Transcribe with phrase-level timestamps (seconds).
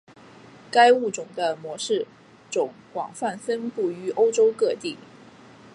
[0.71, 2.07] 该物种的模式
[2.49, 4.97] 种广泛分布于欧洲各地。